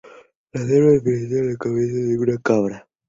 [0.51, 2.87] Las armas representan la cabeza de una cabra.